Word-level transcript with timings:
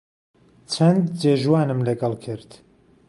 چەند 0.73 1.01
جێژوانم 1.21 1.79
لەگەڵ 1.87 2.13
کرد 2.23 2.49